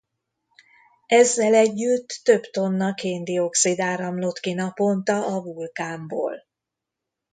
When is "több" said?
2.23-2.41